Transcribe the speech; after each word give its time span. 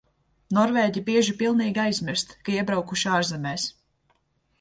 Norvēģi 0.57 1.03
bieži 1.09 1.35
pilnīgi 1.41 1.81
aizmirst, 1.83 2.33
ka 2.47 2.55
iebraukuši 2.55 3.13
ārzemēs. 3.19 3.67